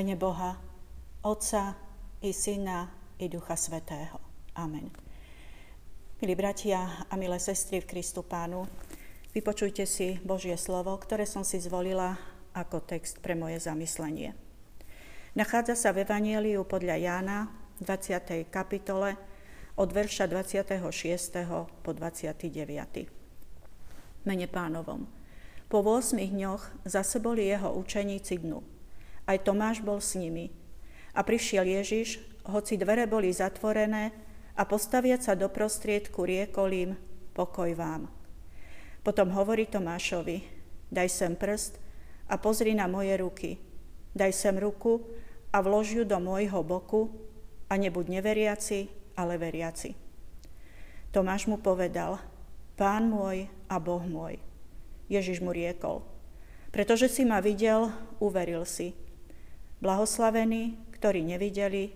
[0.00, 0.56] mene Boha,
[1.28, 1.76] Otca
[2.24, 2.88] i Syna
[3.20, 4.16] i Ducha Svetého.
[4.56, 4.88] Amen.
[6.24, 8.64] Milí bratia a milé sestry v Kristu Pánu,
[9.36, 12.16] vypočujte si Božie slovo, ktoré som si zvolila
[12.56, 14.32] ako text pre moje zamyslenie.
[15.36, 17.52] Nachádza sa v Evanieliu podľa Jána
[17.84, 18.48] 20.
[18.48, 19.20] kapitole
[19.76, 20.80] od verša 26.
[21.84, 22.40] po 29.
[24.24, 25.04] Mene pánovom.
[25.68, 28.79] Po 8 dňoch zase boli jeho učeníci dnu.
[29.30, 30.50] Aj Tomáš bol s nimi.
[31.14, 32.18] A prišiel Ježiš,
[32.50, 34.10] hoci dvere boli zatvorené,
[34.58, 36.90] a postaviať sa do prostriedku riekol im,
[37.32, 38.12] pokoj vám.
[39.00, 40.44] Potom hovorí Tomášovi,
[40.92, 41.80] daj sem prst
[42.28, 43.56] a pozri na moje ruky.
[44.12, 45.00] Daj sem ruku
[45.54, 47.08] a vlož ju do môjho boku
[47.70, 49.96] a nebuď neveriaci, ale veriaci.
[51.14, 52.20] Tomáš mu povedal,
[52.76, 54.36] pán môj a boh môj.
[55.08, 56.04] Ježiš mu riekol,
[56.68, 57.88] pretože si ma videl,
[58.20, 58.92] uveril si.
[59.80, 61.88] Blahoslavení, ktorí nevideli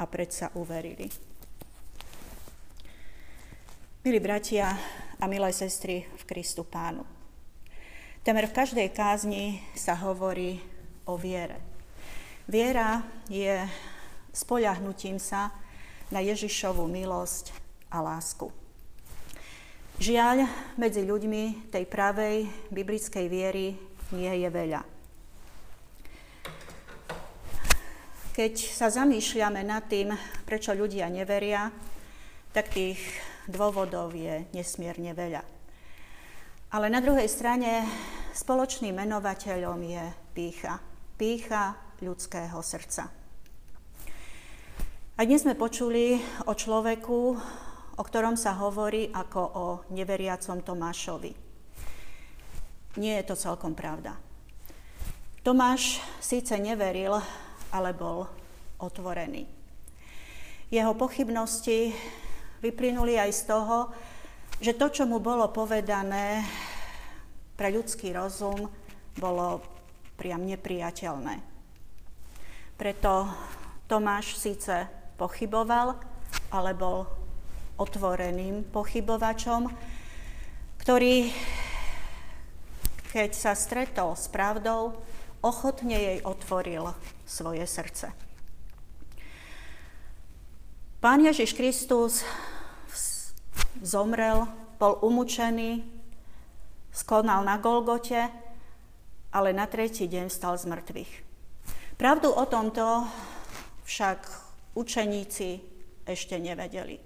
[0.00, 1.04] a predsa uverili.
[4.00, 4.72] Milí bratia
[5.20, 7.04] a milé sestry v Kristu Pánu.
[8.24, 10.64] Temer v každej kázni sa hovorí
[11.04, 11.60] o viere.
[12.48, 13.68] Viera je
[14.32, 15.52] spoľahnutím sa
[16.08, 17.52] na Ježišovú milosť
[17.92, 18.48] a lásku.
[20.00, 20.48] Žiaľ,
[20.80, 23.76] medzi ľuďmi tej pravej biblickej viery
[24.16, 24.95] nie je veľa.
[28.36, 30.12] Keď sa zamýšľame nad tým,
[30.44, 31.72] prečo ľudia neveria,
[32.52, 33.00] tak tých
[33.48, 35.40] dôvodov je nesmierne veľa.
[36.76, 37.88] Ale na druhej strane
[38.36, 40.04] spoločným menovateľom je
[40.36, 40.76] pícha.
[41.16, 43.08] Pícha ľudského srdca.
[45.16, 47.18] A dnes sme počuli o človeku,
[47.96, 51.32] o ktorom sa hovorí ako o neveriacom Tomášovi.
[53.00, 54.12] Nie je to celkom pravda.
[55.40, 57.16] Tomáš síce neveril
[57.76, 58.24] ale bol
[58.80, 59.44] otvorený.
[60.72, 61.92] Jeho pochybnosti
[62.64, 63.76] vyplynuli aj z toho,
[64.56, 66.40] že to, čo mu bolo povedané
[67.52, 68.72] pre ľudský rozum,
[69.20, 69.60] bolo
[70.16, 71.44] priam nepriateľné.
[72.76, 73.28] Preto
[73.84, 74.88] Tomáš síce
[75.20, 75.96] pochyboval,
[76.52, 77.04] ale bol
[77.76, 79.68] otvoreným pochybovačom,
[80.80, 81.28] ktorý,
[83.12, 84.96] keď sa stretol s pravdou,
[85.46, 86.90] ochotne jej otvoril
[87.22, 88.10] svoje srdce.
[90.98, 92.26] Pán Ježiš Kristus
[93.78, 95.86] zomrel, bol umúčený,
[96.90, 98.26] skonal na Golgote,
[99.30, 101.12] ale na tretí deň stal z mŕtvych.
[101.94, 103.06] Pravdu o tomto
[103.86, 104.18] však
[104.74, 105.62] učeníci
[106.04, 106.98] ešte nevedeli.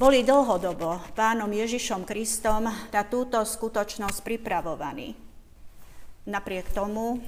[0.00, 5.29] Boli dlhodobo pánom Ježišom Kristom na túto skutočnosť pripravovaní.
[6.28, 7.24] Napriek tomu,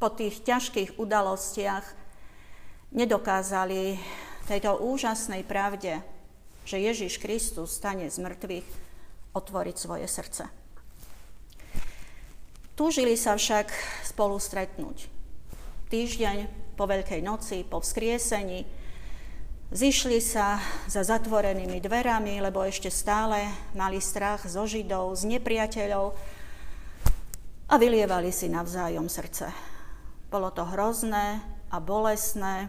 [0.00, 1.84] po tých ťažkých udalostiach
[2.92, 4.00] nedokázali
[4.48, 6.00] tejto úžasnej pravde,
[6.64, 8.68] že Ježiš Kristus stane z mŕtvych,
[9.30, 10.50] otvoriť svoje srdce.
[12.74, 13.70] Túžili sa však
[14.08, 15.06] spolu stretnúť.
[15.92, 18.64] Týždeň po Veľkej noci, po vzkriesení,
[19.70, 23.46] zišli sa za zatvorenými dverami, lebo ešte stále
[23.76, 26.16] mali strach zo Židov, z nepriateľov,
[27.70, 29.46] a vylievali si navzájom srdce.
[30.26, 31.38] Bolo to hrozné
[31.70, 32.66] a bolesné,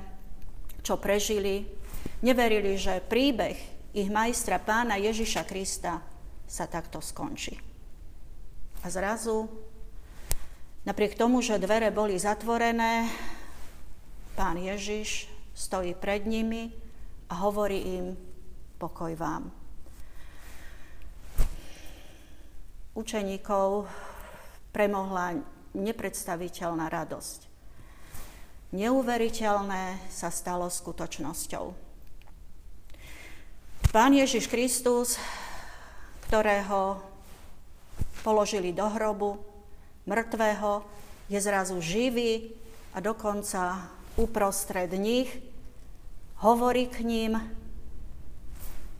[0.85, 1.66] čo prežili.
[2.22, 3.57] Neverili, že príbeh
[3.97, 6.06] ich majstra pána Ježiša Krista
[6.45, 7.57] sa takto skončí.
[8.85, 9.50] A zrazu,
[10.85, 13.09] napriek tomu, že dvere boli zatvorené,
[14.38, 15.25] pán Ježiš
[15.57, 16.69] stojí pred nimi
[17.25, 18.13] a hovorí im,
[18.78, 19.50] pokoj vám.
[22.94, 23.89] Učeníkov
[24.72, 25.40] premohla
[25.76, 27.48] nepredstaviteľná radosť.
[28.72, 31.92] Neuveriteľné sa stalo skutočnosťou.
[33.92, 35.19] Pán Ježiš Kristus,
[36.31, 37.04] ktorého
[38.24, 39.36] položili do hrobu,
[40.07, 40.88] mŕtvého,
[41.28, 42.56] je zrazu živý
[42.95, 45.28] a dokonca uprostred nich
[46.40, 47.36] hovorí k ním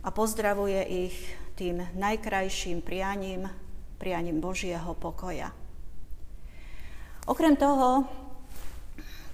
[0.04, 1.16] a pozdravuje ich
[1.56, 3.48] tým najkrajším prianím,
[3.96, 5.61] prianím Božieho pokoja.
[7.22, 8.02] Okrem toho,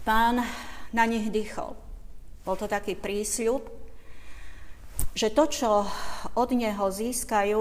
[0.04, 0.44] pán
[0.92, 1.72] na nich dýchol.
[2.44, 3.64] Bol to taký prísľub,
[5.16, 5.88] že to, čo
[6.36, 7.60] od neho získajú,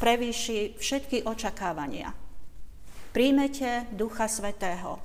[0.00, 2.16] prevýši všetky očakávania.
[3.12, 4.96] Príjmete Ducha Svetého.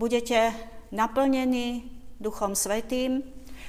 [0.00, 0.56] Budete
[0.88, 1.84] naplnení
[2.16, 3.20] Duchom Svetým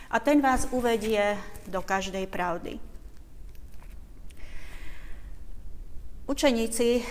[0.08, 1.36] a ten vás uvedie
[1.68, 2.80] do každej pravdy.
[6.32, 7.04] Učeníci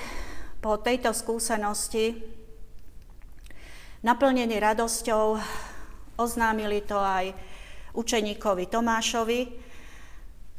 [0.64, 2.36] po tejto skúsenosti
[4.06, 5.35] Naplnení radosťou
[6.14, 7.35] oznámili to aj
[7.91, 9.41] učeníkovi Tomášovi,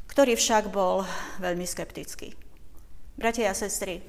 [0.04, 1.00] ktorý však bol
[1.40, 2.36] veľmi skeptický.
[3.16, 4.04] Bratia a sestry,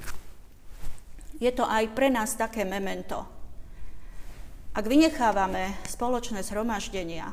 [1.40, 3.24] je to aj pre nás také memento.
[4.76, 7.32] Ak vynechávame spoločné zhromaždenia,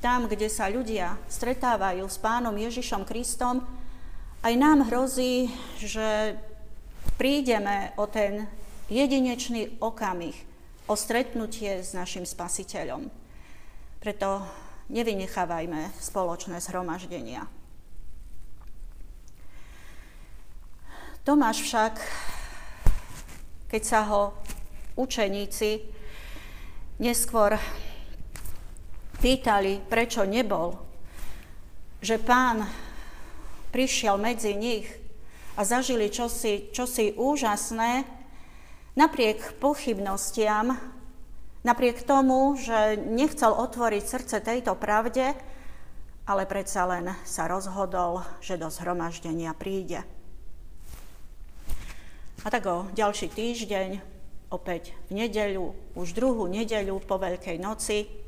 [0.00, 3.60] tam, kde sa ľudia stretávajú s pánom Ježišom Kristom,
[4.40, 6.40] aj nám hrozí, že
[7.20, 8.48] prídeme o ten
[8.88, 10.53] jedinečný okamih,
[10.84, 13.08] o stretnutie s našim spasiteľom.
[14.00, 14.44] Preto
[14.92, 17.48] nevynechávajme spoločné zhromaždenia.
[21.24, 21.94] Tomáš však,
[23.72, 24.36] keď sa ho
[25.00, 25.80] učeníci
[27.00, 27.56] neskôr
[29.24, 30.76] pýtali, prečo nebol,
[32.04, 32.68] že pán
[33.72, 34.84] prišiel medzi nich
[35.56, 38.04] a zažili čosi, čosi úžasné,
[38.94, 40.78] napriek pochybnostiam,
[41.66, 45.34] napriek tomu, že nechcel otvoriť srdce tejto pravde,
[46.24, 50.00] ale predsa len sa rozhodol, že do zhromaždenia príde.
[52.44, 54.00] A tak o ďalší týždeň,
[54.52, 58.24] opäť v nedeľu, už druhú nedeľu po Veľkej noci,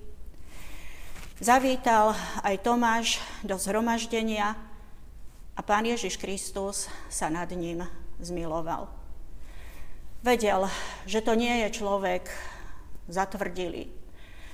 [1.36, 4.56] Zavítal aj Tomáš do zhromaždenia
[5.52, 7.84] a pán Ježiš Kristus sa nad ním
[8.16, 8.88] zmiloval.
[10.26, 10.66] Vedel,
[11.06, 12.26] že to nie je človek
[13.06, 13.86] zatvrdilý,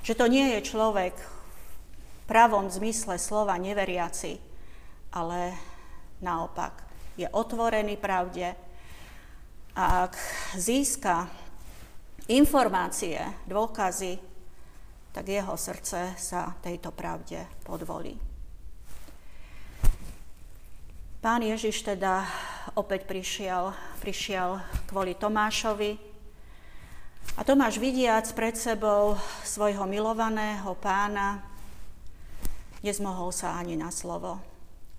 [0.05, 4.37] že to nie je človek v pravom zmysle slova neveriaci,
[5.17, 5.57] ale
[6.21, 6.77] naopak
[7.17, 8.53] je otvorený pravde
[9.73, 10.13] a ak
[10.61, 11.33] získa
[12.29, 13.17] informácie,
[13.49, 14.21] dôkazy
[15.17, 18.21] tak jeho srdce sa tejto pravde podvolí.
[21.25, 22.29] Pán Ježiš teda
[22.75, 25.99] opäť prišiel, prišiel kvôli Tomášovi
[27.37, 29.17] a Tomáš vidiac pred sebou
[29.47, 31.41] svojho milovaného pána,
[32.81, 34.41] nezmohol sa ani na slovo.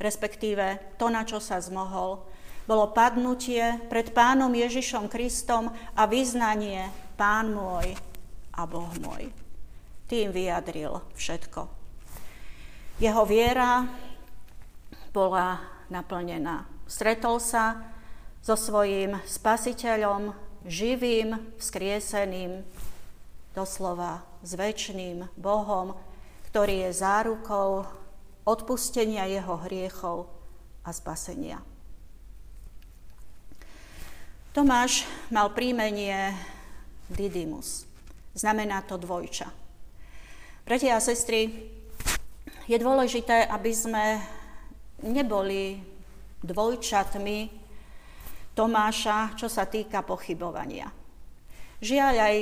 [0.01, 2.23] Respektíve to, na čo sa zmohol,
[2.63, 6.87] bolo padnutie pred pánom Ježišom Kristom a vyznanie
[7.19, 7.93] Pán môj
[8.55, 9.43] a Boh môj
[10.13, 11.65] tým vyjadril všetko.
[13.01, 13.81] Jeho viera
[15.09, 15.57] bola
[15.89, 16.72] naplnená.
[16.93, 17.81] Stretol sa
[18.45, 20.29] so svojím spasiteľom,
[20.69, 22.61] živým, vzkrieseným,
[23.57, 25.97] doslova s väčšným Bohom,
[26.53, 27.81] ktorý je zárukou
[28.45, 30.29] odpustenia jeho hriechov
[30.85, 31.65] a spasenia.
[34.53, 36.37] Tomáš mal príjmenie
[37.09, 37.89] Didymus.
[38.37, 39.49] Znamená to dvojča.
[40.61, 41.73] Bratia a sestry,
[42.69, 44.21] je dôležité, aby sme
[45.01, 45.92] neboli
[46.43, 47.63] dvojčatmi
[48.53, 50.85] Tomáša, čo sa týka pochybovania.
[51.81, 52.37] Žiaľ, aj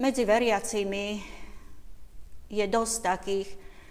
[0.00, 1.20] medzi veriacimi
[2.48, 3.48] je dosť takých,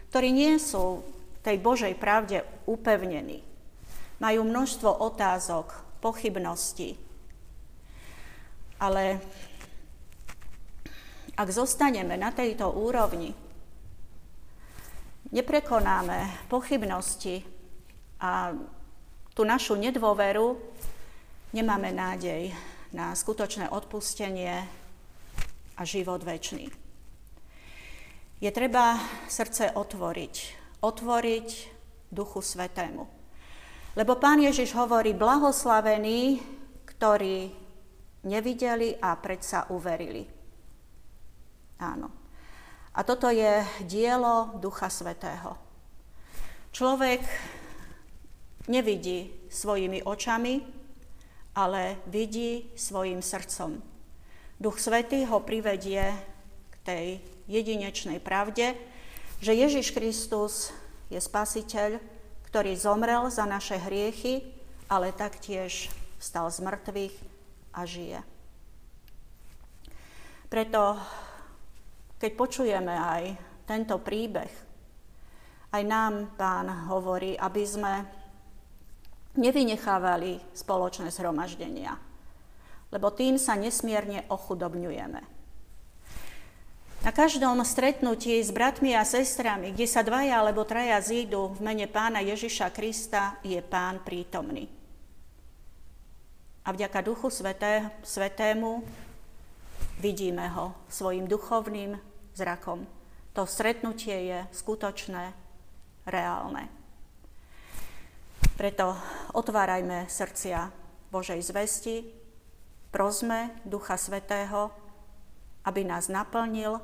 [0.09, 1.05] ktorí nie sú
[1.45, 3.45] tej Božej pravde upevnení.
[4.17, 6.97] Majú množstvo otázok, pochybností.
[8.81, 9.21] Ale
[11.35, 13.35] ak zostaneme na tejto úrovni,
[15.29, 17.43] neprekonáme pochybnosti
[18.23, 18.55] a
[19.35, 20.55] tú našu nedôveru,
[21.51, 22.55] nemáme nádej
[22.95, 24.63] na skutočné odpustenie
[25.75, 26.71] a život väčší.
[28.39, 28.95] Je treba
[29.27, 30.35] srdce otvoriť,
[30.79, 31.47] otvoriť
[32.07, 33.03] Duchu Svetému.
[33.95, 36.39] Lebo Pán Ježiš hovorí, blahoslavení,
[36.95, 37.51] ktorí
[38.27, 40.23] nevideli a predsa uverili.
[41.83, 42.07] Áno.
[42.95, 45.59] A toto je dielo Ducha Svetého.
[46.71, 47.23] Človek
[48.67, 50.63] nevidí svojimi očami,
[51.55, 53.79] ale vidí svojim srdcom.
[54.59, 56.11] Duch Svetý ho privedie
[56.71, 57.05] k tej
[57.47, 58.75] jedinečnej pravde,
[59.39, 60.71] že Ježiš Kristus
[61.11, 61.99] je spasiteľ,
[62.49, 64.43] ktorý zomrel za naše hriechy,
[64.87, 67.15] ale taktiež stal z mŕtvych
[67.75, 68.19] a žije.
[70.47, 70.95] Preto
[72.15, 73.23] keď počujeme aj
[73.67, 74.49] tento príbeh,
[75.75, 77.93] aj nám pán hovorí, aby sme
[79.39, 81.95] nevynechávali spoločné zhromaždenia,
[82.91, 85.35] lebo tým sa nesmierne ochudobňujeme.
[87.05, 91.85] Na každom stretnutí s bratmi a sestrami, kde sa dvaja alebo traja zídu v mene
[91.85, 94.65] pána Ježiša Krista, je pán prítomný.
[96.65, 98.81] A vďaka Duchu Sveté, Svetému
[100.01, 101.93] vidíme ho svojim duchovným
[102.33, 102.89] zrakom.
[103.37, 105.29] To stretnutie je skutočné,
[106.09, 106.84] reálne.
[108.53, 108.93] Preto
[109.33, 110.69] otvárajme srdcia
[111.09, 112.05] Božej zvesti,
[112.93, 114.69] prosme Ducha Svetého,
[115.65, 116.77] aby nás naplnil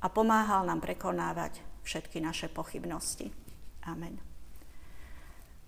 [0.00, 3.28] a pomáhal nám prekonávať všetky naše pochybnosti.
[3.84, 4.16] Amen.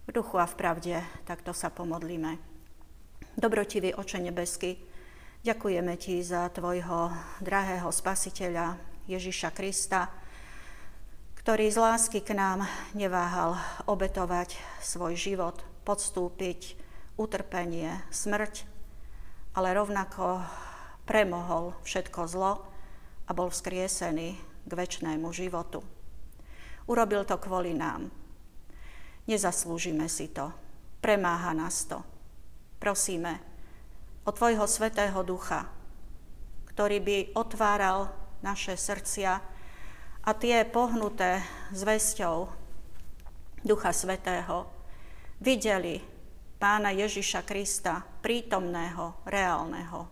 [0.09, 0.97] V duchu a v pravde
[1.29, 2.41] takto sa pomodlíme.
[3.37, 4.81] Dobrotivý oče nebesky,
[5.45, 7.13] ďakujeme Ti za Tvojho
[7.45, 10.09] drahého spasiteľa Ježiša Krista,
[11.49, 13.57] ktorý z lásky k nám neváhal
[13.89, 16.77] obetovať svoj život, podstúpiť
[17.17, 18.69] utrpenie, smrť,
[19.57, 20.45] ale rovnako
[21.09, 22.69] premohol všetko zlo
[23.25, 24.37] a bol vzkriesený
[24.69, 25.81] k väčšnému životu.
[26.85, 28.13] Urobil to kvôli nám.
[29.25, 30.53] Nezaslúžime si to.
[31.01, 32.05] Premáha nás to.
[32.77, 33.41] Prosíme
[34.29, 35.65] o Tvojho Svetého Ducha,
[36.77, 38.13] ktorý by otváral
[38.45, 39.57] naše srdcia
[40.29, 41.41] a tie pohnuté
[41.73, 42.53] zväzťou
[43.65, 44.69] Ducha Svetého
[45.41, 46.05] videli
[46.61, 50.05] Pána Ježiša Krista, prítomného, reálneho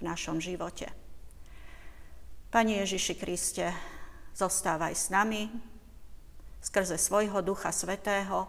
[0.00, 0.88] v našom živote.
[2.48, 3.76] Pani Ježiši Kriste,
[4.32, 5.52] zostávaj s nami
[6.64, 8.48] skrze svojho Ducha Svetého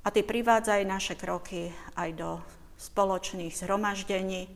[0.00, 2.30] a Ty privádzaj naše kroky aj do
[2.80, 4.48] spoločných zhromaždení,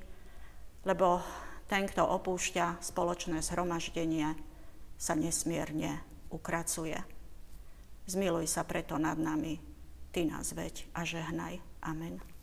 [0.88, 1.20] lebo
[1.68, 4.53] ten, kto opúšťa spoločné zhromaždenie,
[4.98, 6.98] sa nesmierne ukracuje.
[8.04, 9.60] Zmiluj sa preto nad nami,
[10.14, 11.58] Ty nás veď a žehnaj.
[11.82, 12.33] Amen.